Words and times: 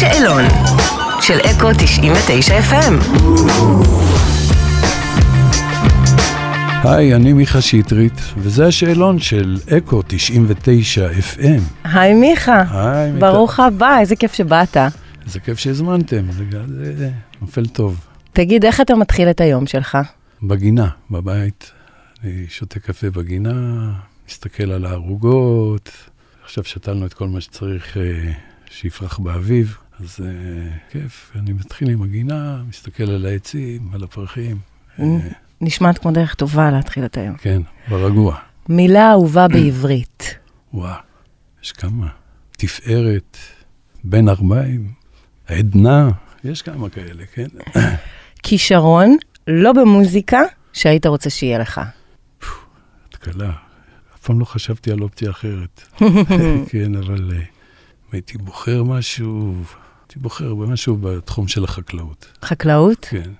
השאלון 0.00 0.44
של 1.20 1.38
אקו 1.38 1.68
99 1.78 2.58
FM. 2.60 2.94
היי, 6.84 7.14
אני 7.14 7.32
מיכה 7.32 7.60
שטרית, 7.60 8.12
וזה 8.36 8.66
השאלון 8.66 9.18
של 9.18 9.58
אקו 9.78 10.02
99 10.06 11.08
FM. 11.10 11.62
היי 11.84 12.14
מיכה, 12.14 12.64
היי, 12.70 13.12
מיכה. 13.12 13.26
ברוך 13.26 13.60
הבא, 13.60 13.98
איזה 14.00 14.16
כיף 14.16 14.32
שבאת. 14.32 14.76
איזה 15.26 15.40
כיף 15.40 15.58
שהזמנתם, 15.58 16.32
זה, 16.32 16.44
זה, 16.68 16.96
זה 16.96 17.10
נופל 17.40 17.66
טוב. 17.66 18.06
תגיד, 18.32 18.64
איך 18.64 18.80
אתה 18.80 18.94
מתחיל 18.94 19.30
את 19.30 19.40
היום 19.40 19.66
שלך? 19.66 19.98
בגינה, 20.42 20.88
בבית, 21.10 21.70
אני 22.24 22.46
שותה 22.48 22.80
קפה 22.80 23.10
בגינה, 23.10 23.90
מסתכל 24.28 24.72
על 24.72 24.86
הערוגות, 24.86 25.90
עכשיו 26.44 26.64
שתלנו 26.64 27.06
את 27.06 27.14
כל 27.14 27.28
מה 27.28 27.40
שצריך 27.40 27.96
אה, 27.96 28.32
שיפרח 28.70 29.18
באביב, 29.18 29.76
אז 30.00 30.20
אה, 30.24 30.70
כיף, 30.90 31.32
אני 31.36 31.52
מתחיל 31.52 31.90
עם 31.90 32.02
הגינה, 32.02 32.62
מסתכל 32.68 33.10
על 33.10 33.26
העצים, 33.26 33.90
על 33.94 34.04
הפרחים. 34.04 34.58
אה, 35.00 35.04
נשמעת 35.60 35.98
כמו 35.98 36.10
דרך 36.10 36.34
טובה 36.34 36.70
להתחיל 36.70 37.04
את 37.04 37.16
היום. 37.16 37.36
כן, 37.36 37.62
ברגוע. 37.88 38.36
מילה 38.68 39.10
אהובה 39.10 39.48
בעברית. 39.48 40.38
וואו, 40.74 40.94
יש 41.62 41.72
כמה. 41.72 42.08
תפארת, 42.50 43.36
בן 44.04 44.28
ארבעים, 44.28 44.92
עדנה, 45.46 46.10
יש 46.44 46.62
כמה 46.62 46.88
כאלה, 46.90 47.24
כן? 47.26 47.48
כישרון, 48.42 49.16
לא 49.46 49.72
במוזיקה, 49.72 50.40
שהיית 50.72 51.06
רוצה 51.06 51.30
שיהיה 51.30 51.58
לך. 51.58 51.80
התקלה. 53.08 53.52
אף 54.14 54.20
פעם 54.20 54.40
לא 54.40 54.44
חשבתי 54.44 54.92
על 54.92 55.02
אופציה 55.02 55.30
אחרת. 55.30 55.82
כן, 56.70 56.94
אבל 56.94 57.30
אה, 57.32 57.38
אם 57.38 58.12
הייתי 58.12 58.38
בוחר 58.38 58.82
משהו, 58.84 59.54
הייתי 60.08 60.18
בוחר 60.18 60.54
במשהו 60.54 60.96
בתחום 60.96 61.48
של 61.48 61.64
החקלאות. 61.64 62.26
חקלאות? 62.44 63.06
כן. 63.10 63.30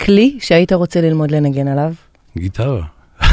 כלי 0.00 0.38
שהיית 0.40 0.72
רוצה 0.72 1.00
ללמוד 1.00 1.30
לנגן 1.30 1.68
עליו? 1.68 1.92
גיטרה. 2.38 2.86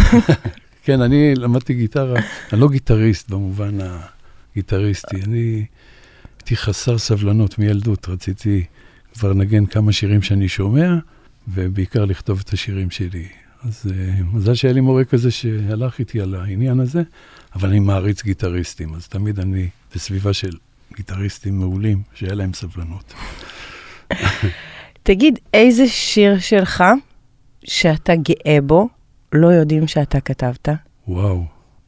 כן, 0.85 1.01
אני 1.01 1.35
למדתי 1.35 1.73
גיטרה, 1.73 2.19
אני 2.53 2.61
לא 2.61 2.69
גיטריסט 2.69 3.29
במובן 3.29 3.77
הגיטריסטי, 4.51 5.15
אני 5.23 5.65
הייתי 6.39 6.55
חסר 6.55 6.97
סבלנות 6.97 7.59
מילדות, 7.59 8.09
רציתי 8.09 8.63
כבר 9.13 9.29
לנגן 9.29 9.65
כמה 9.65 9.91
שירים 9.91 10.21
שאני 10.21 10.47
שומע, 10.47 10.95
ובעיקר 11.47 12.05
לכתוב 12.05 12.41
את 12.45 12.53
השירים 12.53 12.89
שלי. 12.89 13.27
אז 13.63 13.85
uh, 13.85 14.23
מזל 14.35 14.53
שהיה 14.53 14.73
לי 14.73 14.81
מורה 14.81 15.05
כזה 15.05 15.31
שהלך 15.31 15.99
איתי 15.99 16.21
על 16.21 16.35
העניין 16.35 16.79
הזה, 16.79 17.01
אבל 17.55 17.69
אני 17.69 17.79
מעריץ 17.79 18.23
גיטריסטים, 18.23 18.93
אז 18.93 19.07
תמיד 19.07 19.39
אני 19.39 19.69
בסביבה 19.95 20.33
של 20.33 20.51
גיטריסטים 20.93 21.59
מעולים, 21.59 22.03
שהיה 22.13 22.33
להם 22.33 22.53
סבלנות. 22.53 23.13
תגיד, 25.03 25.39
איזה 25.53 25.87
שיר 25.87 26.39
שלך 26.39 26.83
שאתה 27.63 28.13
גאה 28.15 28.61
בו, 28.61 28.89
לא 29.31 29.47
יודעים 29.47 29.87
שאתה 29.87 30.21
כתבת? 30.21 30.69
וואו, 31.07 31.45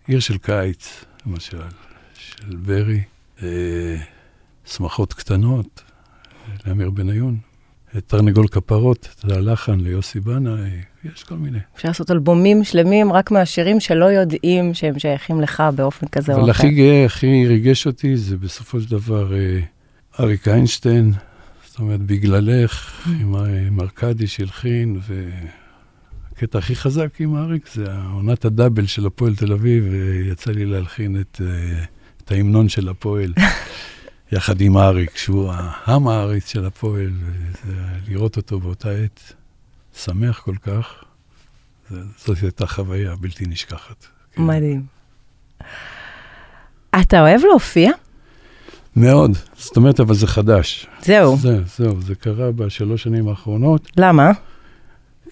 עיר 0.08 0.20
של 0.20 0.38
קיץ, 0.38 1.06
למשל, 1.26 1.58
של 2.14 2.56
ברי, 2.56 3.02
אה, 3.44 3.96
שמחות 4.66 5.14
קטנות, 5.14 5.84
לאמיר 6.66 6.90
בניון, 6.90 7.38
תרנגול 8.08 8.48
כפרות, 8.48 9.10
את 9.20 9.32
הלחן 9.32 9.80
ליוסי 9.80 10.20
בנאי, 10.20 10.70
יש 11.14 11.24
כל 11.24 11.36
מיני. 11.36 11.58
אפשר 11.76 11.88
לעשות 11.88 12.12
אלבומים 12.12 12.64
שלמים 12.64 13.14
רק 13.14 13.32
מהשירים 13.32 13.80
שלא 13.80 14.06
יודעים 14.06 14.74
שהם 14.74 15.00
שייכים 15.00 15.42
לך 15.42 15.64
באופן 15.76 16.08
כזה 16.08 16.32
או 16.32 16.38
אחר. 16.38 16.42
אבל 16.42 16.52
הכי 16.52 16.70
גאה, 16.70 17.06
הכי 17.06 17.48
ריגש 17.48 17.88
אותי, 17.88 18.18
זה 18.18 18.38
בסופו 18.38 18.82
של 18.82 18.92
דבר 18.92 19.34
אה, 19.36 19.60
אריק 20.20 20.48
איינשטיין, 20.48 21.14
זאת 21.68 21.80
אומרת, 21.80 22.00
בגללך, 22.00 23.08
עם, 23.22 23.36
עם 23.68 23.80
ארכדי 23.80 24.28
שהלחין, 24.28 25.00
והקטע 26.34 26.58
הכי 26.58 26.76
חזק 26.76 27.22
עם 27.22 27.36
אריק 27.36 27.70
זה 27.74 27.86
עונת 28.14 28.46
הדאבל 28.46 28.86
של 28.86 29.06
הפועל 29.06 29.36
תל 29.36 29.54
אביב, 29.54 29.88
ויצא 29.92 30.52
לי 30.52 30.66
להלחין 30.66 31.22
את, 31.22 31.42
אה, 31.46 31.84
את 32.24 32.32
ההמנון 32.32 32.70
של 32.70 32.90
הפועל. 32.90 33.34
יחד 34.32 34.62
עם 34.62 34.78
אריק, 34.78 35.18
שהוא 35.18 35.54
המעריץ 35.86 36.52
של 36.52 36.66
הפועל, 36.66 37.12
ולראות 37.66 38.38
אותו 38.38 38.60
באותה 38.60 38.92
עת 38.92 39.34
שמח 39.94 40.40
כל 40.40 40.56
כך, 40.62 41.04
זאת 42.18 42.38
הייתה 42.42 42.68
חוויה 42.68 43.16
בלתי 43.16 43.46
נשכחת. 43.46 44.06
כן. 44.32 44.42
מדהים. 44.44 44.84
אתה 47.02 47.22
אוהב 47.22 47.42
להופיע? 47.42 47.92
מאוד, 48.96 49.38
זאת 49.58 49.78
אומרת, 49.78 50.00
אבל 50.00 50.16
זה 50.16 50.28
חדש. 50.28 50.88
זהו. 51.02 51.38
זה, 51.38 51.60
זהו, 51.78 52.02
זה 52.02 52.16
קרה 52.16 52.52
בשלוש 52.52 53.04
שנים 53.04 53.28
האחרונות. 53.28 53.92
למה? 53.98 54.32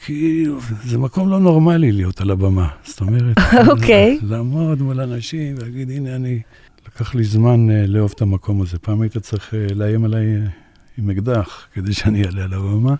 כי 0.05 0.45
זה 0.83 0.97
מקום 0.97 1.29
לא 1.29 1.39
נורמלי 1.39 1.91
להיות 1.91 2.21
על 2.21 2.31
הבמה. 2.31 2.67
זאת 2.83 3.01
אומרת, 3.01 3.37
אוקיי. 3.71 4.19
okay. 4.21 4.25
לעמוד 4.25 4.81
מול 4.81 5.01
אנשים 5.01 5.55
ולהגיד, 5.57 5.89
הנה 5.89 6.15
אני... 6.15 6.41
לקח 6.87 7.15
לי 7.15 7.23
זמן 7.23 7.69
uh, 7.69 7.87
לאהוב 7.87 8.13
את 8.15 8.21
המקום 8.21 8.61
הזה. 8.61 8.79
פעם 8.79 9.01
היית 9.01 9.17
צריך 9.17 9.53
uh, 9.53 9.73
לאיים 9.73 10.05
עליי 10.05 10.25
uh, 10.25 10.49
עם 10.97 11.09
אקדח 11.09 11.67
כדי 11.73 11.93
שאני 11.93 12.25
אעלה 12.25 12.43
על 12.43 12.53
הבמה. 12.53 12.95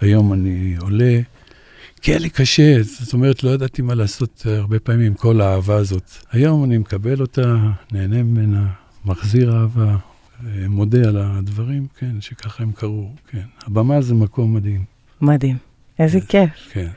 היום 0.00 0.32
אני 0.32 0.76
עולה, 0.80 1.20
כי 2.02 2.10
היה 2.10 2.18
לי 2.20 2.30
קשה, 2.30 2.82
זאת 2.82 3.12
אומרת, 3.12 3.42
לא 3.42 3.50
ידעתי 3.50 3.82
מה 3.82 3.94
לעשות 3.94 4.42
הרבה 4.46 4.78
פעמים 4.78 5.06
עם 5.06 5.14
כל 5.14 5.40
האהבה 5.40 5.76
הזאת. 5.76 6.10
היום 6.32 6.64
אני 6.64 6.78
מקבל 6.78 7.20
אותה, 7.20 7.56
נהנה 7.92 8.22
ממנה, 8.22 8.66
מחזיר 9.04 9.56
אהבה, 9.56 9.96
מודה 10.68 11.08
על 11.08 11.16
הדברים, 11.16 11.86
כן, 11.98 12.20
שככה 12.20 12.62
הם 12.62 12.72
קרו, 12.72 13.10
כן. 13.28 13.42
הבמה 13.66 14.00
זה 14.00 14.14
מקום 14.14 14.54
מדהים. 14.54 14.84
מדהים. 15.20 15.56
איזה 15.98 16.20
כיף. 16.20 16.50
כן. 16.72 16.88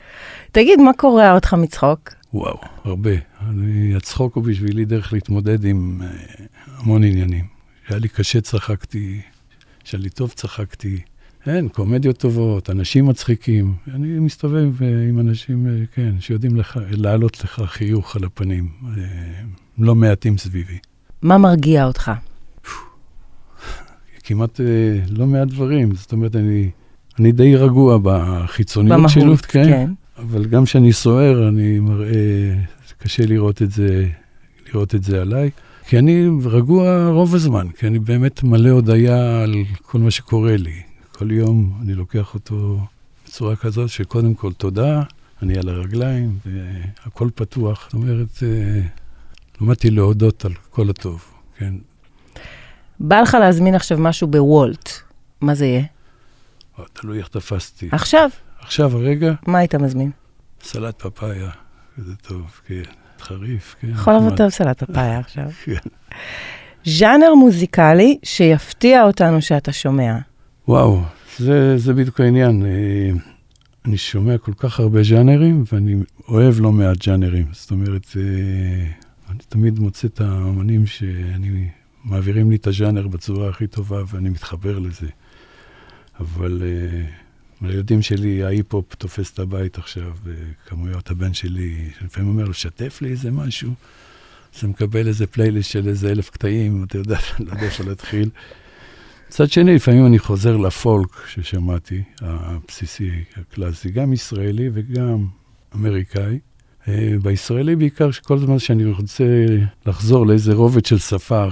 תגיד, 0.52 0.80
מה 0.80 0.92
קורע 0.92 1.34
אותך 1.34 1.54
מצחוק? 1.54 2.17
וואו, 2.34 2.58
הרבה. 2.84 3.10
אני, 3.48 3.94
הצחוק 3.96 4.36
הוא 4.36 4.44
בשבילי 4.44 4.84
דרך 4.84 5.12
להתמודד 5.12 5.64
עם 5.64 6.00
uh, 6.02 6.42
המון 6.76 7.04
עניינים. 7.04 7.44
כשהיה 7.84 7.98
לי 7.98 8.08
קשה 8.08 8.40
צחקתי, 8.40 9.20
כשהיה 9.84 10.02
לי 10.02 10.10
טוב 10.10 10.32
צחקתי. 10.32 11.00
אין, 11.46 11.68
קומדיות 11.68 12.16
טובות, 12.16 12.70
אנשים 12.70 13.06
מצחיקים. 13.06 13.74
אני 13.94 14.18
מסתובב 14.18 14.80
uh, 14.80 14.84
עם 15.08 15.20
אנשים, 15.20 15.66
uh, 15.66 15.94
כן, 15.94 16.14
שיודעים 16.20 16.56
לך, 16.56 16.78
להעלות 16.90 17.44
לך 17.44 17.62
חיוך 17.66 18.16
על 18.16 18.24
הפנים. 18.24 18.68
לא 19.78 19.94
מעטים 19.94 20.38
סביבי. 20.38 20.78
מה 21.22 21.38
מרגיע 21.38 21.84
אותך? 21.84 22.12
כמעט 24.24 24.60
לא 25.08 25.26
מעט 25.26 25.48
דברים. 25.48 25.94
זאת 25.94 26.12
אומרת, 26.12 26.36
אני, 26.36 26.70
אני 27.18 27.32
די 27.32 27.56
רגוע 27.56 27.98
בחיצוניות 28.02 29.10
שלו, 29.10 29.36
כן. 29.36 29.64
כן. 29.64 29.90
אבל 30.18 30.44
גם 30.44 30.64
כשאני 30.64 30.92
סוער, 30.92 31.48
אני 31.48 31.78
מראה, 31.78 32.54
קשה 32.98 33.26
לראות 33.26 33.62
את 33.62 33.70
זה, 33.70 34.08
לראות 34.66 34.94
את 34.94 35.04
זה 35.04 35.22
עליי. 35.22 35.50
כי 35.86 35.98
אני 35.98 36.28
רגוע 36.44 37.08
רוב 37.08 37.34
הזמן, 37.34 37.68
כי 37.68 37.86
אני 37.86 37.98
באמת 37.98 38.42
מלא 38.42 38.70
הודיה 38.70 39.42
על 39.42 39.54
כל 39.82 39.98
מה 39.98 40.10
שקורה 40.10 40.56
לי. 40.56 40.82
כל 41.12 41.30
יום 41.30 41.78
אני 41.82 41.94
לוקח 41.94 42.34
אותו 42.34 42.80
בצורה 43.26 43.56
כזאת 43.56 43.88
שקודם 43.88 44.34
כל 44.34 44.52
תודה, 44.52 45.02
אני 45.42 45.58
על 45.58 45.68
הרגליים 45.68 46.38
והכל 46.46 47.28
פתוח. 47.34 47.84
זאת 47.84 47.94
אומרת, 47.94 48.42
למדתי 49.60 49.90
להודות 49.90 50.44
על 50.44 50.52
כל 50.70 50.90
הטוב, 50.90 51.24
כן. 51.58 51.74
בא 53.00 53.20
לך 53.20 53.36
להזמין 53.40 53.74
עכשיו 53.74 53.98
משהו 53.98 54.28
בוולט, 54.28 54.90
מה 55.40 55.54
זה 55.54 55.66
יהיה? 55.66 55.84
תלוי 56.92 57.18
איך 57.18 57.28
תפסתי. 57.28 57.88
עכשיו. 57.92 58.30
עכשיו, 58.68 58.96
הרגע? 58.96 59.32
מה 59.46 59.58
היית 59.58 59.74
מזמין? 59.74 60.10
סלט 60.62 61.02
פפאיה, 61.02 61.50
זה 61.96 62.16
טוב, 62.16 62.60
כן. 62.66 62.82
חריף, 63.20 63.76
כן. 63.80 63.88
יכול 63.88 64.14
לבוא 64.14 64.36
טוב 64.36 64.48
סלט 64.48 64.82
פפאיה 64.82 65.18
עכשיו. 65.24 65.50
כן. 65.64 65.88
ז'אנר 66.84 67.34
מוזיקלי 67.34 68.18
שיפתיע 68.22 69.04
אותנו 69.04 69.42
שאתה 69.42 69.72
שומע. 69.72 70.18
וואו, 70.68 71.00
זה, 71.38 71.78
זה 71.78 71.94
בדיוק 71.94 72.20
העניין. 72.20 72.66
אה, 72.66 73.10
אני 73.84 73.96
שומע 73.96 74.38
כל 74.38 74.52
כך 74.56 74.80
הרבה 74.80 75.02
ז'אנרים, 75.02 75.64
ואני 75.72 75.96
אוהב 76.28 76.60
לא 76.60 76.72
מעט 76.72 77.02
ז'אנרים. 77.02 77.46
זאת 77.52 77.70
אומרת, 77.70 78.06
אה, 78.16 78.22
אני 79.30 79.38
תמיד 79.48 79.78
מוצא 79.78 80.08
את 80.08 80.20
האמנים 80.20 80.86
שאני, 80.86 81.68
מעבירים 82.04 82.50
לי 82.50 82.56
את 82.56 82.66
הז'אנר 82.66 83.08
בצורה 83.08 83.48
הכי 83.48 83.66
טובה, 83.66 84.02
ואני 84.08 84.28
מתחבר 84.28 84.78
לזה. 84.78 85.06
אבל... 86.20 86.62
Uh, 86.62 87.27
הילדים 87.60 88.02
שלי, 88.02 88.44
ההיפ-הופ 88.44 88.94
תופס 88.94 89.32
את 89.32 89.38
הבית 89.38 89.78
עכשיו, 89.78 90.12
וכמויות 90.24 91.10
הבן 91.10 91.34
שלי, 91.34 91.90
לפעמים 92.04 92.28
אומר 92.28 92.44
לו, 92.44 92.54
שתף 92.54 92.98
לי 93.02 93.10
איזה 93.10 93.30
משהו, 93.30 93.72
אז 94.56 94.64
מקבל 94.64 95.08
איזה 95.08 95.26
פלייליסט 95.26 95.70
של 95.70 95.88
איזה 95.88 96.10
אלף 96.10 96.30
קטעים, 96.30 96.84
אתה 96.84 96.98
יודע, 96.98 97.18
לא 97.40 97.52
יודע 97.52 97.62
איפה 97.62 97.84
להתחיל. 97.84 98.30
מצד 99.28 99.50
שני, 99.50 99.74
לפעמים 99.74 100.06
אני 100.06 100.18
חוזר 100.18 100.56
לפולק 100.56 101.26
ששמעתי, 101.28 102.02
הבסיסי, 102.20 103.10
הקלאסי, 103.36 103.90
גם 103.90 104.12
ישראלי 104.12 104.70
וגם 104.72 105.26
אמריקאי. 105.74 106.38
בישראלי 107.22 107.76
בעיקר, 107.76 108.10
שכל 108.10 108.38
זמן 108.38 108.58
שאני 108.58 108.84
רוצה 108.84 109.24
לחזור 109.86 110.26
לאיזה 110.26 110.54
רובד 110.54 110.86
של 110.86 110.98
שפה 110.98 111.42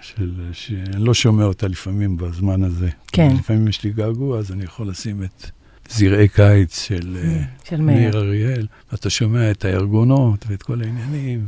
של, 0.00 0.40
שאני 0.52 1.04
לא 1.04 1.14
שומע 1.14 1.44
אותה 1.44 1.68
לפעמים 1.68 2.16
בזמן 2.16 2.64
הזה. 2.64 2.90
כן. 3.06 3.36
לפעמים 3.38 3.68
יש 3.68 3.84
לי 3.84 3.90
געגוע, 3.90 4.38
אז 4.38 4.52
אני 4.52 4.64
יכול 4.64 4.88
לשים 4.88 5.22
את 5.22 5.50
זרעי 5.90 6.28
קיץ 6.28 6.82
של, 6.82 7.16
אה, 7.16 7.42
של 7.64 7.80
מאיר. 7.80 7.98
מאיר 7.98 8.18
אריאל, 8.18 8.66
ואתה 8.92 9.10
שומע 9.10 9.50
את 9.50 9.64
הארגונות 9.64 10.44
ואת 10.48 10.62
כל 10.62 10.80
העניינים, 10.80 11.46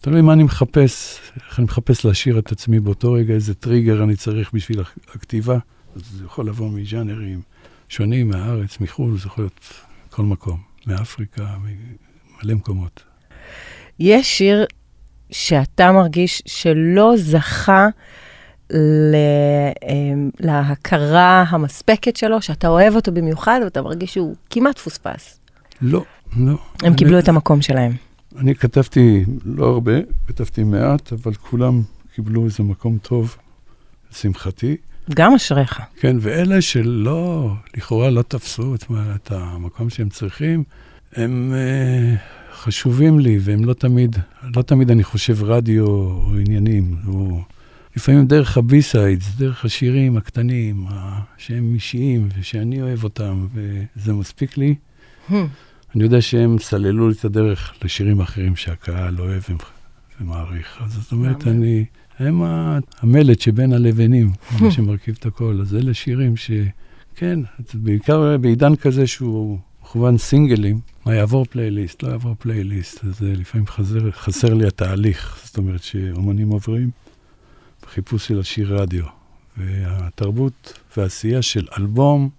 ותלוי 0.00 0.20
מה 0.20 0.32
אני 0.32 0.42
מחפש, 0.42 1.18
איך 1.48 1.58
אני 1.58 1.64
מחפש 1.64 2.04
להשאיר 2.04 2.38
את 2.38 2.52
עצמי 2.52 2.80
באותו 2.80 3.12
רגע, 3.12 3.34
איזה 3.34 3.54
טריגר 3.54 4.04
אני 4.04 4.16
צריך 4.16 4.50
בשביל 4.54 4.80
הכתיבה. 5.14 5.58
אז 5.96 6.02
זה 6.18 6.24
יכול 6.24 6.46
לבוא 6.46 6.70
מז'אנרים 6.70 7.40
שונים, 7.88 8.28
מהארץ, 8.28 8.80
מחו"ל, 8.80 9.18
זה 9.18 9.26
יכול 9.26 9.44
להיות 9.44 9.74
כל 10.10 10.22
מקום, 10.22 10.60
מאפריקה, 10.86 11.56
מלא 12.42 12.54
מקומות. 12.54 13.02
יש 13.98 14.38
שיר 14.38 14.66
שאתה 15.30 15.92
מרגיש 15.92 16.42
שלא 16.46 17.12
זכה. 17.16 17.88
אמ, 18.70 18.76
להכרה 20.40 21.44
המספקת 21.48 22.16
שלו, 22.16 22.42
שאתה 22.42 22.68
אוהב 22.68 22.94
אותו 22.94 23.12
במיוחד, 23.12 23.60
ואתה 23.64 23.82
מרגיש 23.82 24.14
שהוא 24.14 24.34
כמעט 24.50 24.78
פוספס. 24.78 25.40
לא, 25.80 26.04
לא. 26.36 26.50
הם 26.52 26.58
אני- 26.84 26.96
קיבלו 26.96 27.18
את 27.18 27.28
המקום 27.28 27.62
שלהם. 27.62 27.92
אני 28.38 28.54
כתבתי 28.54 29.24
לא 29.44 29.66
הרבה, 29.66 29.92
כתבתי 30.26 30.62
מעט, 30.64 31.12
אבל 31.12 31.34
כולם 31.34 31.82
קיבלו 32.14 32.44
איזה 32.44 32.62
מקום 32.62 32.98
טוב, 33.02 33.36
לשמחתי. 34.12 34.76
גם 35.14 35.34
אשריך. 35.34 35.80
כן, 35.96 36.16
ואלה 36.20 36.60
שלא, 36.60 37.50
לכאורה 37.76 38.10
לא 38.10 38.22
תפסו 38.22 38.74
את, 38.74 38.84
את 39.14 39.32
המקום 39.32 39.90
שהם 39.90 40.08
צריכים, 40.08 40.64
הם 41.16 41.52
אה, 41.54 42.14
חשובים 42.54 43.18
לי, 43.18 43.38
והם 43.40 43.64
לא 43.64 43.74
תמיד, 43.74 44.16
לא 44.56 44.62
תמיד 44.62 44.90
אני 44.90 45.04
חושב 45.04 45.42
רדיו 45.42 45.86
או 45.86 46.32
עניינים. 46.40 46.96
או, 47.06 47.40
לפעמים 47.96 48.26
דרך 48.26 48.56
ה 48.56 48.65
B-sides, 48.65 49.34
דרך 49.36 49.64
השירים 49.64 50.16
הקטנים, 50.16 50.86
שהם 51.38 51.74
אישיים, 51.74 52.28
ושאני 52.38 52.82
אוהב 52.82 53.04
אותם, 53.04 53.46
וזה 53.54 54.12
מספיק 54.12 54.58
לי. 54.58 54.74
הממ. 55.28 55.34
אני 55.94 56.04
יודע 56.04 56.20
שהם 56.20 56.58
סללו 56.58 57.08
לי 57.08 57.14
את 57.20 57.24
הדרך 57.24 57.74
לשירים 57.82 58.20
אחרים 58.20 58.56
שהקהל 58.56 59.20
אוהב 59.20 59.42
ומעריך. 60.20 60.78
אז 60.84 60.92
זאת 60.92 61.12
אומרת. 61.12 61.46
אני, 61.46 61.84
הם 62.18 62.42
המלט 63.00 63.40
שבין 63.40 63.72
הלבנים, 63.72 64.30
מה 64.60 64.70
שמרכיב 64.70 65.16
את 65.20 65.26
הכל. 65.26 65.58
אז 65.60 65.74
אלה 65.74 65.94
שירים 65.94 66.36
ש... 66.36 66.50
כן, 67.16 67.40
זה 67.72 67.78
בעיקר 67.78 68.36
בעידן 68.36 68.76
כזה 68.76 69.06
שהוא 69.06 69.58
מכוון 69.94 70.18
סינגלים, 70.18 70.80
מה 71.06 71.14
יעבור 71.14 71.44
פלייליסט, 71.44 72.02
לא 72.02 72.08
יעבור 72.08 72.34
פלייליסט, 72.38 73.04
אז 73.04 73.22
אה, 73.22 73.32
לפעמים 73.32 73.66
חסר, 73.66 74.10
חסר 74.10 74.54
לי 74.54 74.66
התהליך, 74.66 75.40
זאת 75.44 75.56
אומרת 75.56 75.82
שאומנים 75.82 76.48
עוברים 76.48 76.90
בחיפוש 77.82 78.28
של 78.28 78.40
השיר 78.40 78.82
רדיו. 78.82 79.04
והתרבות 79.56 80.78
והעשייה 80.96 81.42
של 81.42 81.66
אלבום 81.78 82.30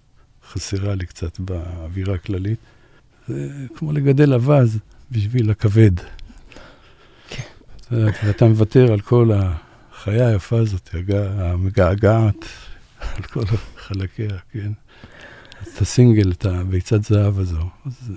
חסרה 0.50 0.94
לי 0.94 1.06
קצת 1.06 1.40
באווירה 1.40 2.14
הכללית. 2.14 2.58
זה 3.28 3.50
כמו 3.76 3.92
לגדל 3.92 4.34
אווז 4.34 4.78
בשביל 5.10 5.50
הכבד. 5.50 5.92
כן. 7.28 7.42
ואתה 7.90 8.44
מוותר 8.44 8.92
על 8.92 9.00
כל 9.00 9.30
החיה 9.34 10.28
היפה 10.28 10.58
הזאת, 10.58 10.90
המגעגעת, 11.38 12.44
על 13.00 13.22
כל 13.22 13.44
חלקיה, 13.76 14.36
כן. 14.52 14.72
את 15.62 15.80
הסינגל, 15.80 16.32
את 16.32 16.44
הביצת 16.44 17.04
זהב 17.04 17.38
הזו. 17.38 17.60
אז 17.86 17.92
אה, 18.10 18.16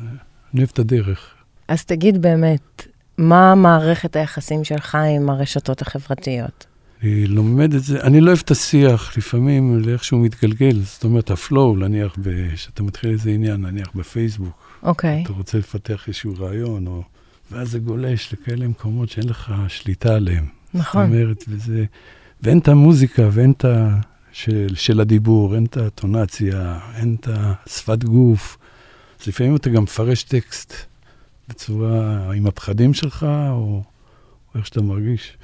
אני 0.53 0.59
אוהב 0.59 0.69
את 0.73 0.79
הדרך. 0.79 1.33
אז 1.67 1.85
תגיד 1.85 2.21
באמת, 2.21 2.87
מה 3.17 3.55
מערכת 3.55 4.15
היחסים 4.15 4.63
שלך 4.63 4.97
עם 5.15 5.29
הרשתות 5.29 5.81
החברתיות? 5.81 6.65
אני 7.03 7.27
לומד 7.27 7.73
את 7.73 7.83
זה, 7.83 8.01
אני 8.01 8.21
לא 8.21 8.27
אוהב 8.27 8.41
את 8.45 8.51
השיח, 8.51 9.17
לפעמים 9.17 9.79
לאיך 9.79 10.03
שהוא 10.03 10.25
מתגלגל. 10.25 10.79
זאת 10.81 11.03
אומרת, 11.03 11.31
הפלואו, 11.31 11.75
נניח, 11.75 12.15
כשאתה 12.53 12.83
מתחיל 12.83 13.09
איזה 13.09 13.29
עניין, 13.29 13.61
נניח 13.61 13.89
בפייסבוק, 13.95 14.69
אוקיי. 14.83 15.23
אתה 15.23 15.33
רוצה 15.33 15.57
לפתח 15.57 16.07
איזשהו 16.07 16.33
רעיון, 16.39 16.87
או... 16.87 17.03
ואז 17.51 17.71
זה 17.71 17.79
גולש 17.79 18.33
לכאלה 18.33 18.67
מקומות 18.67 19.09
שאין 19.09 19.29
לך 19.29 19.53
שליטה 19.67 20.15
עליהם. 20.15 20.45
נכון. 20.73 21.05
זאת 21.05 21.13
אומרת, 21.13 21.43
וזה... 21.47 21.85
ואין 22.41 22.59
את 22.59 22.67
המוזיקה, 22.67 23.29
ואין 23.31 23.51
את 23.51 23.65
ה... 23.65 23.99
של, 24.43 24.75
של 24.75 24.99
הדיבור, 24.99 25.55
אין 25.55 25.65
את 25.65 25.77
הטונציה, 25.77 26.79
אין 26.95 27.15
את 27.19 27.27
השפת 27.31 28.03
גוף. 28.03 28.57
אז 29.21 29.27
לפעמים 29.27 29.55
אתה 29.55 29.69
גם 29.69 29.83
מפרש 29.83 30.23
טקסט 30.23 30.73
בצורה, 31.49 32.31
עם 32.33 32.47
הפחדים 32.47 32.93
שלך, 32.93 33.23
או, 33.23 33.55
או 33.55 33.83
איך 34.55 34.65
שאתה 34.67 34.81
מרגיש. 34.81 35.37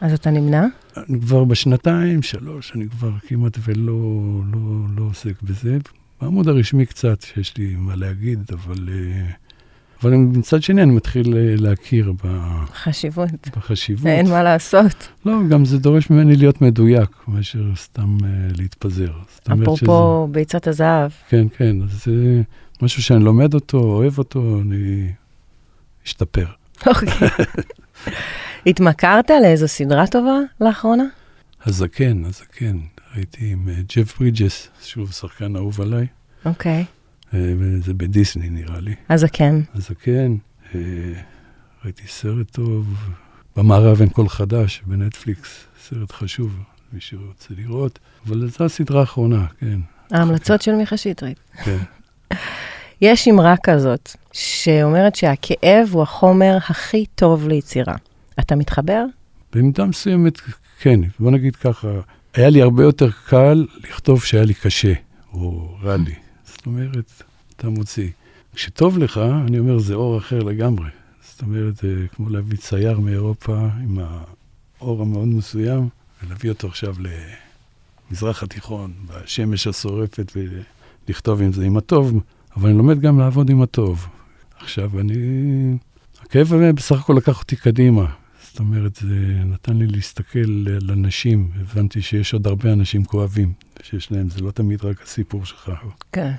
אז 0.00 0.12
אתה 0.12 0.30
נמנע? 0.30 0.64
אני 0.96 1.20
כבר 1.20 1.44
בשנתיים, 1.44 2.22
שלוש, 2.22 2.72
אני 2.74 2.88
כבר 2.88 3.10
כמעט 3.26 3.58
ולא 3.64 4.40
לא, 4.52 4.60
לא 4.96 5.02
עוסק 5.02 5.42
בזה. 5.42 5.78
בעמוד 6.20 6.48
הרשמי 6.48 6.86
קצת, 6.86 7.20
שיש 7.20 7.56
לי 7.56 7.74
מה 7.76 7.96
להגיד, 7.96 8.50
אבל, 8.52 8.88
אה, 8.92 9.30
אבל 10.02 10.14
מצד 10.14 10.62
שני 10.62 10.82
אני 10.82 10.92
מתחיל 10.92 11.36
אה, 11.36 11.54
להכיר 11.56 12.12
ב- 12.24 12.64
חשיבות. 12.74 13.48
בחשיבות. 13.56 14.06
אין 14.06 14.30
מה 14.30 14.42
לעשות. 14.42 15.08
לא, 15.26 15.34
גם 15.50 15.64
זה 15.64 15.78
דורש 15.78 16.10
ממני 16.10 16.36
להיות 16.36 16.62
מדויק, 16.62 17.10
מאשר 17.28 17.74
סתם 17.76 18.16
uh, 18.20 18.24
להתפזר. 18.58 19.12
אפרופו 19.62 20.28
ביצת 20.30 20.66
הזהב. 20.66 21.10
שזה, 21.10 21.20
כן, 21.28 21.46
כן, 21.56 21.76
אז 21.82 22.04
זה 22.04 22.42
משהו 22.82 23.02
שאני 23.02 23.24
לומד 23.24 23.54
אותו, 23.54 23.78
אוהב 23.78 24.18
אותו, 24.18 24.60
אני 24.62 25.12
אשתפר. 26.06 26.46
אוקיי. 26.86 27.08
התמכרת 28.66 29.30
לאיזו 29.42 29.68
סדרה 29.68 30.06
טובה 30.06 30.38
לאחרונה? 30.60 31.04
הזקן, 31.66 32.24
הזקן, 32.24 32.78
הייתי 33.14 33.52
עם 33.52 33.68
uh, 33.68 33.96
ג'ף 33.96 34.18
ברידג'ס, 34.18 34.68
שוב 34.82 35.12
שחקן 35.12 35.56
אהוב 35.56 35.80
עליי, 35.80 36.06
אוקיי. 36.44 36.82
uh, 36.82 36.97
זה 37.80 37.94
בדיסני 37.94 38.50
נראה 38.50 38.80
לי. 38.80 38.94
אז 39.08 39.26
כן. 39.32 39.54
הזקן, 39.74 40.36
uh, 40.72 40.76
ראיתי 41.84 42.02
סרט 42.06 42.50
טוב, 42.50 42.94
במערב 43.56 44.00
אין 44.00 44.08
קול 44.08 44.28
חדש, 44.28 44.82
בנטפליקס, 44.86 45.64
סרט 45.82 46.12
חשוב, 46.12 46.58
מי 46.92 47.00
שרוצה 47.00 47.54
לראות, 47.56 47.98
אבל 48.26 48.48
זו 48.48 48.64
הסדרה 48.64 49.00
האחרונה, 49.00 49.46
כן, 49.60 49.80
ההמלצות 50.10 50.62
של 50.62 50.72
מיכה 50.72 50.96
שטרית. 50.96 51.40
כן. 51.64 51.78
יש 53.00 53.28
אמרה 53.28 53.54
כזאת, 53.62 54.10
שאומרת 54.32 55.14
שהכאב 55.14 55.88
הוא 55.92 56.02
החומר 56.02 56.56
הכי 56.68 57.06
טוב 57.14 57.48
ליצירה. 57.48 57.94
אתה 58.40 58.56
מתחבר? 58.56 59.04
במידה 59.52 59.84
מסוימת, 59.84 60.40
כן, 60.80 61.00
בוא 61.18 61.30
נגיד 61.30 61.56
ככה, 61.56 61.88
היה 62.34 62.50
לי 62.50 62.62
הרבה 62.62 62.82
יותר 62.82 63.10
קל 63.26 63.66
לכתוב 63.84 64.24
שהיה 64.24 64.44
לי 64.44 64.54
קשה, 64.54 64.92
או 65.32 65.76
רע 65.82 65.96
לי. 65.96 66.14
אומרת, 66.68 67.22
אתה 67.56 67.68
מוציא. 67.68 68.10
כשטוב 68.54 68.98
לך, 68.98 69.20
אני 69.46 69.58
אומר, 69.58 69.78
זה 69.78 69.94
אור 69.94 70.18
אחר 70.18 70.38
לגמרי. 70.38 70.90
זאת 71.30 71.42
אומרת, 71.42 71.76
זה 71.76 72.06
כמו 72.16 72.30
להביא 72.30 72.58
צייר 72.58 73.00
מאירופה 73.00 73.68
עם 73.82 73.98
האור 73.98 75.02
המאוד 75.02 75.28
מסוים, 75.28 75.88
ולהביא 76.22 76.50
אותו 76.50 76.68
עכשיו 76.68 76.94
למזרח 78.10 78.42
התיכון, 78.42 78.92
בשמש 79.06 79.66
השורפת, 79.66 80.32
ולכתוב 81.06 81.42
עם 81.42 81.52
זה 81.52 81.64
עם 81.64 81.76
הטוב, 81.76 82.20
אבל 82.56 82.68
אני 82.68 82.78
לומד 82.78 83.00
גם 83.00 83.18
לעבוד 83.18 83.50
עם 83.50 83.62
הטוב. 83.62 84.06
עכשיו, 84.58 85.00
אני... 85.00 85.14
הכאב 86.20 86.54
הזה 86.54 86.72
בסך 86.72 87.00
הכל 87.00 87.14
לקח 87.16 87.40
אותי 87.40 87.56
קדימה. 87.56 88.06
זאת 88.50 88.58
אומרת, 88.58 88.96
זה 88.96 89.16
נתן 89.44 89.76
לי 89.76 89.86
להסתכל 89.86 90.66
על 90.66 90.90
אנשים, 90.90 91.50
הבנתי 91.60 92.02
שיש 92.02 92.32
עוד 92.32 92.46
הרבה 92.46 92.72
אנשים 92.72 93.04
כואבים, 93.04 93.52
שיש 93.82 94.12
להם, 94.12 94.30
זה 94.30 94.40
לא 94.40 94.50
תמיד 94.50 94.84
רק 94.84 95.02
הסיפור 95.02 95.44
שלך. 95.44 95.72
כן. 96.12 96.32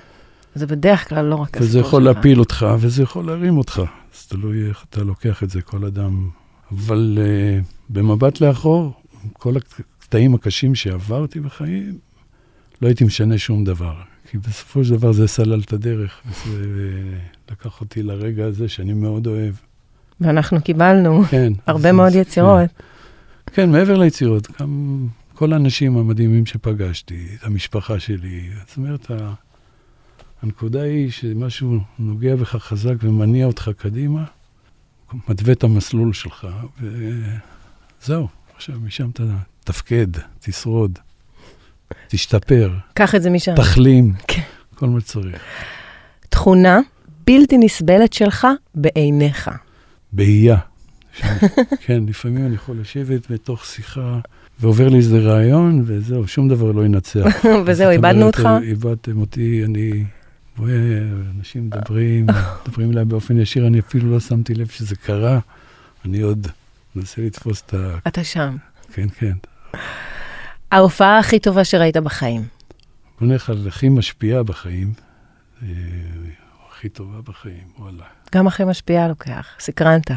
זה 0.54 0.66
בדרך 0.66 1.08
כלל 1.08 1.24
לא 1.24 1.34
רק 1.34 1.48
הסיפור 1.48 1.60
שלך. 1.62 1.68
וזה 1.70 1.78
יכול 1.78 2.02
להפיל 2.02 2.38
אותך, 2.40 2.66
וזה 2.80 3.02
יכול 3.02 3.26
להרים 3.26 3.58
אותך. 3.58 3.82
אז 4.14 4.26
תלוי 4.26 4.68
איך 4.68 4.84
אתה 4.90 5.02
לוקח 5.04 5.42
את 5.42 5.50
זה, 5.50 5.62
כל 5.62 5.84
אדם. 5.84 6.28
אבל 6.72 7.18
uh, 7.18 7.64
במבט 7.90 8.40
לאחור, 8.40 8.92
כל 9.32 9.54
הקטעים 9.56 10.34
הקשים 10.34 10.74
שעברתי 10.74 11.40
בחיים, 11.40 11.98
לא 12.82 12.86
הייתי 12.88 13.04
משנה 13.04 13.38
שום 13.38 13.64
דבר. 13.64 13.94
כי 14.30 14.38
בסופו 14.38 14.84
של 14.84 14.90
דבר 14.96 15.12
זה 15.12 15.26
סלל 15.28 15.60
את 15.60 15.72
הדרך, 15.72 16.20
וזה 16.26 16.90
לקח 17.50 17.80
אותי 17.80 18.02
לרגע 18.02 18.44
הזה 18.44 18.68
שאני 18.68 18.92
מאוד 18.92 19.26
אוהב. 19.26 19.54
ואנחנו 20.20 20.62
קיבלנו 20.62 21.22
כן. 21.30 21.52
הרבה 21.66 21.88
אז- 21.88 21.94
מאוד 21.94 22.14
יצירות. 22.14 22.68
כן, 23.46 23.52
כן, 23.54 23.70
מעבר 23.70 23.96
ליצירות, 23.98 24.48
גם 24.60 25.06
כל 25.34 25.52
האנשים 25.52 25.96
המדהימים 25.96 26.46
שפגשתי, 26.46 27.26
את 27.34 27.46
המשפחה 27.46 28.00
שלי. 28.00 28.48
זאת 28.68 28.76
אומרת, 28.76 29.10
הנקודה 30.42 30.82
היא 30.82 31.10
שמשהו 31.10 31.78
נוגע 31.98 32.36
בך 32.36 32.56
חזק 32.56 32.94
ומניע 33.00 33.46
אותך 33.46 33.70
קדימה, 33.76 34.24
מתווה 35.28 35.52
את 35.52 35.64
המסלול 35.64 36.12
שלך, 36.12 36.48
וזהו. 38.02 38.28
עכשיו 38.56 38.80
משם 38.80 39.10
אתה 39.10 39.22
תפקד, 39.64 40.06
תשרוד, 40.40 40.98
תשתפר, 42.08 42.72
קח 42.94 43.14
את 43.14 43.22
זה 43.22 43.30
משם. 43.30 43.54
תחלים, 43.56 44.12
כן. 44.28 44.42
כל 44.74 44.86
מה 44.86 45.00
שצריך. 45.00 45.42
תכונה 46.28 46.80
בלתי 47.26 47.58
נסבלת 47.58 48.12
שלך 48.12 48.46
בעיניך. 48.74 49.50
באייה, 50.12 50.58
כן, 51.84 52.02
לפעמים 52.08 52.46
אני 52.46 52.54
יכול 52.54 52.80
לשבת 52.80 53.30
בתוך 53.30 53.64
שיחה, 53.64 54.20
ועובר 54.60 54.88
לי 54.88 54.96
איזה 54.96 55.18
רעיון, 55.18 55.82
וזהו, 55.86 56.28
שום 56.28 56.48
דבר 56.48 56.72
לא 56.72 56.84
ינצח. 56.84 57.44
וזהו, 57.66 57.90
איבדנו 57.90 58.26
אותך? 58.26 58.48
איבדתם 58.62 59.20
אותי, 59.20 59.64
אני 59.64 60.04
אנשים 61.38 61.66
מדברים, 61.66 62.26
מדברים 62.66 62.92
אליי 62.92 63.04
באופן 63.04 63.38
ישיר, 63.38 63.66
אני 63.66 63.80
אפילו 63.80 64.10
לא 64.10 64.20
שמתי 64.20 64.54
לב 64.54 64.68
שזה 64.68 64.96
קרה. 64.96 65.38
אני 66.04 66.20
עוד 66.20 66.46
מנסה 66.96 67.22
לתפוס 67.22 67.62
את 67.66 67.74
ה... 67.74 67.98
אתה 68.08 68.24
שם. 68.24 68.56
כן, 68.92 69.08
כן. 69.08 69.36
ההופעה 70.72 71.18
הכי 71.18 71.38
טובה 71.38 71.64
שראית 71.64 71.96
בחיים. 71.96 72.44
בוא 73.20 73.28
נלך 73.28 73.50
על 73.50 73.68
הכי 73.68 73.88
משפיעה 73.88 74.42
בחיים, 74.42 74.92
אה, 75.62 75.68
הכי 76.70 76.88
טובה 76.88 77.20
בחיים, 77.20 77.68
וואלה. 77.78 78.04
גם 78.34 78.46
הכי 78.46 78.64
משפיעה 78.64 79.08
לוקח, 79.08 79.46
סקרנת. 79.58 80.10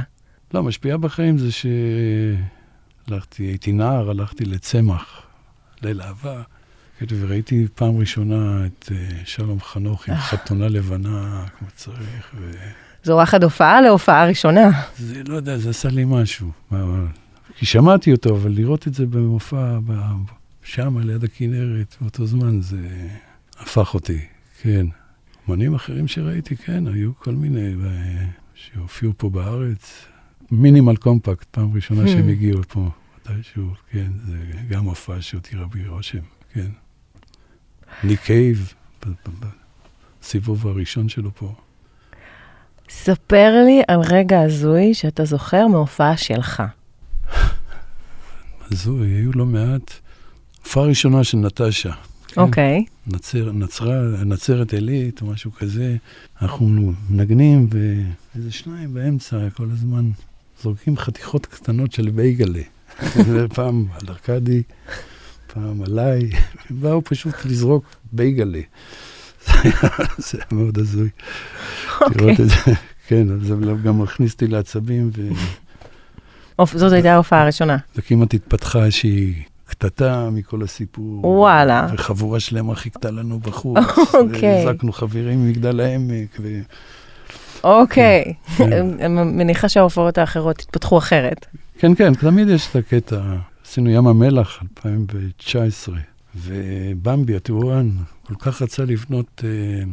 לא, 0.54 0.64
משפיעה 0.64 0.98
בחיים 0.98 1.38
זה 1.38 1.50
שהלכתי, 3.08 3.44
הייתי 3.44 3.72
נער, 3.72 4.10
הלכתי 4.10 4.46
לצמח, 4.46 5.22
ליל 5.82 6.02
אהבה, 6.02 6.42
וראיתי 7.12 7.68
פעם 7.76 7.98
ראשונה 7.98 8.66
את 8.66 8.92
אה, 8.92 8.98
שלום 9.26 9.60
חנוך 9.62 10.10
עם 10.10 10.16
חתונה 10.16 10.68
לבנה 10.68 11.46
כמו 11.60 11.68
צריך. 11.76 12.34
ו... 12.38 12.52
זו 13.04 13.14
וואחד 13.14 13.44
הופעה 13.44 13.82
להופעה 13.82 14.28
ראשונה. 14.28 14.70
זה, 14.98 15.22
לא 15.28 15.36
יודע, 15.36 15.58
זה 15.58 15.70
עשה 15.70 15.90
לי 15.90 16.04
משהו. 16.08 16.52
כי 17.56 17.66
שמעתי 17.66 18.12
אותו, 18.12 18.36
אבל 18.36 18.52
לראות 18.52 18.88
את 18.88 18.94
זה 18.94 19.06
במופע, 19.06 19.80
שם, 20.64 21.00
ליד 21.00 21.24
הכנרת, 21.24 21.96
באותו 22.02 22.26
זמן, 22.26 22.62
זה 22.62 22.88
הפך 23.60 23.94
אותי, 23.94 24.20
כן. 24.62 24.86
אמנים 25.50 25.76
אחרים 25.76 26.08
שראיתי, 26.08 26.56
כן, 26.56 26.88
היו 26.88 27.12
כל 27.20 27.36
מיני 27.36 27.76
שהופיעו 28.56 29.14
פה 29.18 29.30
בארץ. 29.30 30.06
מינימל 30.52 30.96
קומפקט, 30.96 31.48
פעם 31.52 31.74
ראשונה 31.76 32.08
שהם 32.08 32.28
hmm. 32.28 32.32
הגיעו 32.32 32.62
פה, 32.68 32.90
מתישהו, 33.18 33.70
כן, 33.92 34.12
זה 34.28 34.38
גם 34.70 34.86
הופעה 34.86 35.22
שהותירה 35.22 35.68
בי 35.68 35.88
רושם, 35.88 36.20
כן. 36.54 36.70
ניק 38.04 38.22
קייב, 38.22 38.74
בסיבוב 40.22 40.68
הראשון 40.68 41.10
שלו 41.10 41.36
פה. 41.36 41.54
ספר 42.90 43.64
לי 43.66 43.82
על 43.88 44.00
רגע 44.10 44.42
הזוי 44.42 44.94
שאתה 44.94 45.26
זוכר 45.26 45.68
מהופעה 45.68 46.18
שלך. 46.18 46.64
הזוי, 48.72 49.08
היו 49.08 49.32
לא 49.36 49.46
מעט. 49.46 49.94
הופעה 50.64 50.84
ראשונה 50.84 51.24
של 51.24 51.38
נטשה. 51.38 51.92
אוקיי. 52.38 52.86
Okay. 52.88 53.14
נצר, 53.16 53.52
נצרה, 53.52 54.02
נצרת 54.26 54.74
עילית 54.74 55.22
או 55.22 55.28
משהו 55.28 55.52
כזה. 55.52 55.96
אנחנו 56.42 56.94
מנגנים, 57.10 57.68
ואיזה 57.70 58.52
שניים 58.52 58.94
באמצע 58.94 59.50
כל 59.50 59.68
הזמן 59.72 60.10
זורקים 60.62 60.98
חתיכות 60.98 61.46
קטנות 61.46 61.92
של 61.92 62.10
בייגלה. 62.10 62.62
פעם 63.56 63.86
על 63.92 64.08
ארכדי, 64.10 64.64
פעם 65.54 65.82
עליי, 65.84 66.30
באו 66.82 67.02
פשוט 67.04 67.34
לזרוק 67.46 67.86
בייגלה. 68.12 68.60
זה 70.18 70.38
היה 70.38 70.46
מאוד 70.52 70.78
הזוי. 70.78 71.10
אוקיי. 72.02 72.36
כן, 73.08 73.40
זה 73.40 73.56
גם 73.84 74.00
מכניס 74.00 74.34
אותי 74.34 74.48
לעצבים. 74.48 75.12
זאת 76.74 76.94
הייתה 76.94 77.14
ההופעה 77.14 77.42
הראשונה. 77.42 77.78
וכמעט 77.96 78.34
התפתחה 78.34 78.86
איזושהי 78.86 79.44
קטטה 79.68 80.30
מכל 80.32 80.64
הסיפור. 80.64 81.26
וואלה. 81.26 81.88
וחבורה 81.94 82.40
שלמה 82.40 82.76
חיכתה 82.76 83.12
לנו 83.12 83.40
בחוץ. 83.40 83.78
אוקיי. 84.14 84.66
והזקנו 84.66 84.94
חברים 84.94 85.46
ממגדל 85.46 85.80
העמק. 85.80 86.38
ו... 86.40 86.60
אוקיי. 87.64 88.34
כן. 88.58 88.88
מניחה 89.12 89.70
שההופעות 89.70 90.18
האחרות 90.18 90.60
התפתחו 90.60 90.98
אחרת. 90.98 91.46
כן, 91.78 91.96
כן, 91.96 92.14
תמיד 92.14 92.50
יש 92.50 92.68
את 92.72 92.76
הקטע. 92.76 93.22
עשינו 93.74 93.89
ים 93.89 94.08
המלח 94.08 94.63
2019, 94.77 95.98
ובמבי, 96.36 97.36
הטורן, 97.36 97.89
כל 98.24 98.36
כך 98.39 98.62
רצה 98.62 98.86
לבנות 98.86 99.44
אה, 99.44 99.84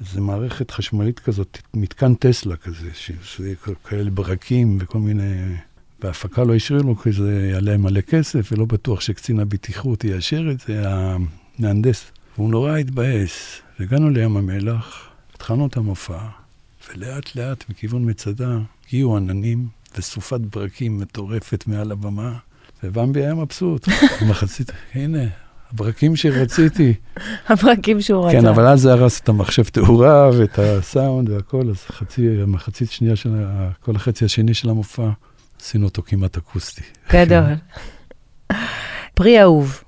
איזו 0.00 0.20
מערכת 0.20 0.70
חשמלית 0.70 1.18
כזאת, 1.18 1.58
מתקן 1.74 2.14
טסלה 2.14 2.56
כזה, 2.56 2.90
שזה 3.22 3.54
כאלה 3.84 4.10
ברקים 4.10 4.78
וכל 4.80 4.98
מיני... 4.98 5.54
בהפקה 6.00 6.44
לא 6.44 6.54
השאירו 6.54 6.82
לו, 6.82 6.96
כי 6.96 7.12
זה 7.12 7.48
יעלה 7.52 7.76
מלא 7.76 8.00
כסף, 8.00 8.52
ולא 8.52 8.64
בטוח 8.64 9.00
שקצין 9.00 9.40
הבטיחות 9.40 10.04
יאשר 10.04 10.50
את 10.50 10.60
זה, 10.60 10.82
המהנדס. 10.86 12.04
והוא 12.36 12.50
נורא 12.50 12.76
התבאס. 12.76 13.60
הגענו 13.80 14.10
לים 14.10 14.36
המלח, 14.36 15.08
התחלנו 15.34 15.66
את 15.66 15.76
המופע, 15.76 16.18
ולאט 16.88 17.36
לאט 17.36 17.64
מכיוון 17.70 18.10
מצדה 18.10 18.58
הגיעו 18.86 19.16
עננים 19.16 19.68
וסופת 19.98 20.40
ברקים 20.40 20.98
מטורפת 20.98 21.66
מעל 21.66 21.92
הבמה, 21.92 22.38
ובמבי 22.84 23.20
היה 23.20 23.34
מבסוט. 23.34 23.88
במחצית, 24.22 24.72
הנה, 24.94 25.24
הברקים 25.72 26.16
שרציתי. 26.16 26.94
הברקים 27.48 28.00
שהוא 28.00 28.26
רצה. 28.26 28.40
כן, 28.40 28.46
אבל 28.46 28.66
אז 28.66 28.80
זה 28.80 28.92
הרס 28.92 29.20
את 29.20 29.28
המחשב 29.28 29.62
תאורה 29.62 30.30
ואת 30.38 30.58
הסאונד 30.58 31.28
והכל, 31.28 31.68
אז 31.70 31.76
חצי, 31.76 32.42
המחצית 32.42 32.90
שנייה 32.90 33.16
של, 33.16 33.44
כל 33.80 33.96
החצי 33.96 34.24
השני 34.24 34.54
של 34.54 34.70
המופע, 34.70 35.08
עשינו 35.60 35.84
אותו 35.86 36.02
כמעט 36.02 36.36
אקוסטי. 36.36 36.82
גדול. 37.12 37.54
פרי 39.14 39.42
אהוב. 39.42 39.80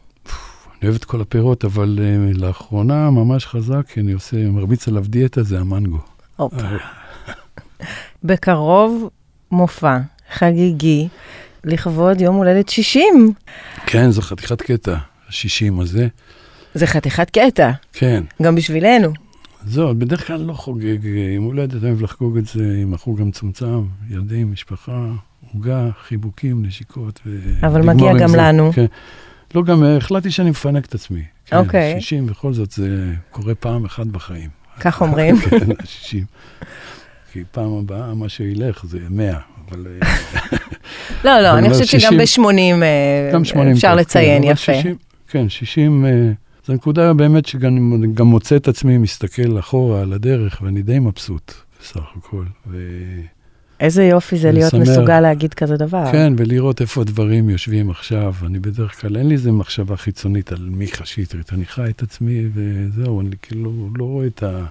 אני 0.82 0.88
אוהב 0.88 0.94
את 0.94 1.04
כל 1.04 1.20
הפירות, 1.20 1.64
אבל 1.64 1.98
uh, 1.98 2.38
לאחרונה 2.38 3.10
ממש 3.10 3.46
חזק, 3.46 3.82
כי 3.88 4.00
אני 4.00 4.12
עושה, 4.12 4.36
מרביץ 4.36 4.88
עליו 4.88 5.04
דיאטה, 5.08 5.42
זה 5.42 5.58
המנגו. 5.58 5.98
בקרוב 8.24 9.10
מופע 9.50 9.98
חגיגי 10.32 11.08
לכבוד 11.64 12.20
יום 12.20 12.36
הולדת 12.36 12.68
60. 12.68 13.32
כן, 13.86 14.10
זו 14.10 14.22
חתיכת 14.22 14.62
קטע, 14.62 14.92
ה-60 14.92 15.82
הזה. 15.82 16.06
זה 16.74 16.86
חתיכת 16.86 17.30
קטע. 17.30 17.70
כן. 17.92 18.22
גם 18.42 18.54
בשבילנו. 18.54 19.12
זהו, 19.66 19.94
בדרך 19.94 20.26
כלל 20.26 20.40
לא 20.40 20.52
חוגג 20.52 21.04
יום 21.04 21.44
הולדת, 21.44 21.84
אוהב 21.84 22.02
לחגוג 22.02 22.38
את 22.38 22.46
זה 22.46 22.78
עם 22.82 22.94
החוג 22.94 23.20
המצומצם, 23.20 23.84
ילדים, 24.10 24.52
משפחה, 24.52 25.06
עוגה, 25.52 25.88
חיבוקים, 26.08 26.64
נשיקות. 26.66 27.20
אבל 27.62 27.82
מגיע 27.82 28.12
גם 28.18 28.28
זה. 28.28 28.36
לנו. 28.36 28.72
כן. 28.72 28.86
לא, 29.54 29.62
גם 29.64 29.84
אה, 29.84 29.96
החלטתי 29.96 30.30
שאני 30.30 30.50
מפנק 30.50 30.86
את 30.86 30.94
עצמי. 30.94 31.22
כן, 31.46 31.56
אוקיי. 31.56 31.94
כן, 31.94 32.00
60, 32.00 32.26
בכל 32.26 32.52
זאת, 32.54 32.70
זה 32.70 33.12
קורה 33.30 33.54
פעם 33.54 33.84
אחת 33.84 34.06
בחיים. 34.06 34.50
כך 34.80 35.00
אומרים. 35.02 35.36
כן, 35.36 35.66
60. 35.84 36.24
כי 37.32 37.42
פעם 37.50 37.78
הבאה, 37.78 38.14
מה 38.14 38.28
שילך 38.28 38.86
זה 38.86 38.98
100, 39.10 39.38
אבל... 39.68 39.86
אה, 41.10 41.14
לא, 41.24 41.40
לא, 41.40 41.58
אני 41.58 41.70
חושבת 41.70 41.86
שגם 41.86 42.16
ב-80 42.18 42.82
אה, 43.56 43.72
אפשר 43.72 43.94
לציין, 43.94 44.44
יפה. 44.44 44.72
כן, 45.28 45.48
60, 45.48 46.06
זו 46.66 46.72
נקודה 46.72 47.12
באמת 47.12 47.46
שגם 47.46 47.92
מוצא 48.26 48.56
את 48.56 48.68
עצמי 48.68 48.98
מסתכל 48.98 49.58
אחורה 49.58 50.02
על 50.02 50.12
הדרך, 50.12 50.62
ואני 50.62 50.82
די 50.82 50.98
מבסוט, 50.98 51.52
בסך 51.80 52.04
הכל. 52.16 52.44
איזה 53.80 54.04
יופי 54.04 54.36
זה 54.36 54.52
להיות 54.52 54.74
מסוגל 54.74 55.20
להגיד 55.20 55.54
כזה 55.54 55.76
דבר. 55.76 56.12
כן, 56.12 56.32
ולראות 56.36 56.80
איפה 56.80 57.00
הדברים 57.00 57.48
יושבים 57.48 57.90
עכשיו. 57.90 58.34
אני 58.46 58.58
בדרך 58.58 59.00
כלל, 59.00 59.16
אין 59.16 59.28
לי 59.28 59.34
איזה 59.34 59.52
מחשבה 59.52 59.96
חיצונית 59.96 60.52
על 60.52 60.68
מיכה 60.70 61.06
שטרית. 61.06 61.52
אני 61.52 61.64
חי 61.66 61.90
את 61.90 62.02
עצמי, 62.02 62.48
וזהו, 62.54 63.20
אני 63.20 63.36
כאילו 63.42 63.88
לא 63.96 64.04
רואה 64.04 64.26
את 64.26 64.42
ה... 64.42 64.64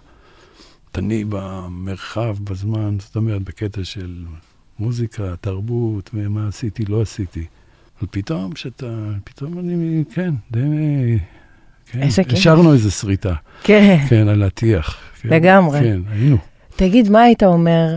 אני 0.98 1.26
במרחב, 1.30 2.36
בזמן, 2.44 2.98
זאת 3.00 3.16
אומרת, 3.16 3.42
בקטע 3.42 3.84
של 3.84 4.16
מוזיקה, 4.80 5.34
תרבות, 5.42 6.10
ומה 6.14 6.48
עשיתי, 6.48 6.86
לא 6.86 7.02
עשיתי. 7.02 7.46
אבל 8.00 8.08
פתאום, 8.12 8.56
שאתה, 8.56 8.88
פתאום 9.24 9.60
אני, 9.60 10.04
כן, 10.14 10.34
די... 10.52 10.60
כן, 11.92 12.02
איזה 12.02 12.24
כיף. 12.24 12.34
השארנו 12.34 12.74
איזה 12.74 12.92
שריטה. 12.92 13.34
כן. 13.64 13.98
כן, 14.10 14.28
על 14.28 14.44
הטיח. 14.44 14.98
כן, 15.22 15.30
לגמרי. 15.30 15.80
כן, 15.80 16.02
היינו. 16.12 16.38
תגיד, 16.76 17.10
מה 17.10 17.22
היית 17.22 17.44
אומר 17.44 17.96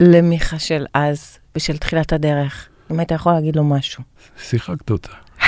למיכה 0.00 0.58
של 0.58 0.86
אז 0.94 1.38
ושל 1.56 1.76
תחילת 1.76 2.12
הדרך? 2.12 2.68
אם 2.90 2.98
היית 2.98 3.10
יכול 3.10 3.32
להגיד 3.32 3.56
לו 3.56 3.64
משהו. 3.64 4.02
שיחקת 4.42 4.90
אותה. 4.90 5.12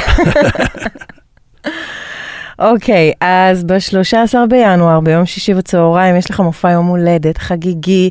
אוקיי, 2.59 3.11
אוקיי, 3.11 3.17
אז 3.21 3.65
ב-13 3.65 4.35
בינואר, 4.49 5.01
ביום 5.01 5.27
שישי 5.27 5.55
בצהריים, 5.55 6.17
יש 6.17 6.31
לך 6.31 6.41
מופע 6.41 6.71
יום 6.71 6.87
הולדת 6.87 7.39
חגיגי 7.39 8.11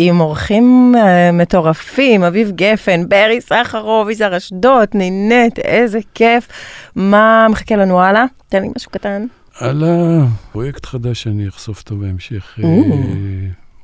עם 0.00 0.20
אורחים 0.20 0.94
אה, 0.94 1.32
מטורפים, 1.32 2.22
אביב 2.24 2.50
גפן, 2.54 3.08
ברי 3.08 3.40
סחרוף, 3.40 4.10
יזהר 4.10 4.36
אשדות, 4.36 4.88
נינט, 4.94 5.58
איזה 5.58 5.98
כיף. 6.14 6.48
מה 6.96 7.46
מחכה 7.50 7.76
לנו 7.76 8.00
הלאה? 8.00 8.24
תן 8.48 8.62
לי 8.62 8.68
משהו 8.76 8.90
קטן. 8.90 9.26
הלאה, 9.58 10.20
פרויקט 10.52 10.86
חדש 10.86 11.22
שאני 11.22 11.48
אחשוף 11.48 11.80
אותו 11.80 11.96
בהמשך. 11.96 12.58
ממ. 12.58 12.64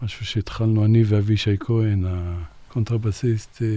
משהו 0.02 0.26
שהתחלנו 0.26 0.84
אני 0.84 1.02
ואבישי 1.06 1.56
כהן, 1.60 2.04
הקונטרבסיסט, 2.68 3.62
אה, 3.62 3.68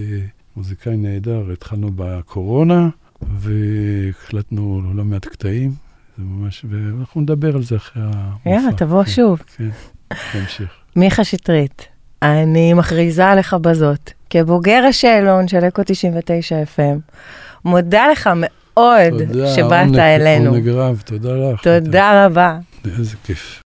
מוזיקאי 0.56 0.98
נהדר, 0.98 1.52
התחלנו 1.54 1.92
בקורונה, 1.96 2.90
והקלטנו 3.22 4.82
לא 4.96 5.04
מעט 5.04 5.26
קטעים. 5.26 5.72
זה 6.18 6.24
ממש, 6.24 6.66
ואנחנו 6.70 7.22
נדבר 7.22 7.56
על 7.56 7.64
זה 7.64 7.76
אחרי 7.76 8.04
המופע. 8.06 8.50
יאללה, 8.50 8.74
תבוא 8.78 9.04
כן, 9.04 9.12
שוב. 9.12 9.42
כן, 9.58 9.70
בהמשך. 10.34 10.70
מיכה 10.96 11.24
שטרית, 11.24 11.88
אני 12.22 12.74
מכריזה 12.74 13.26
עליך 13.28 13.54
בזאת, 13.54 14.12
כבוגר 14.30 14.84
השאלון 14.90 15.48
של 15.48 15.68
אקו 15.68 15.82
99 15.86 16.56
FM, 16.76 17.00
מודה 17.66 18.08
לך 18.12 18.30
מאוד 18.36 19.10
תודה, 19.10 19.48
שבאת 19.48 19.86
עונג- 19.88 20.00
אלינו. 20.00 20.50
עונג 20.50 20.70
רב, 20.70 21.02
תודה 21.06 21.30
לך. 21.54 21.62
תודה 21.64 22.26
רבה. 22.26 22.58
איזה 22.98 23.16
כיף. 23.24 23.64